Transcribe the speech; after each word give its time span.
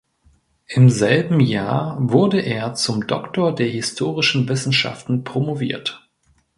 Im 0.65 0.89
selben 0.89 1.39
Jahr 1.39 1.95
wurde 1.99 2.39
er 2.41 2.73
zum 2.73 3.05
Doktor 3.05 3.53
der 3.53 3.67
historischen 3.67 4.49
Wissenschaften 4.49 5.23
promoviert. 5.23 6.09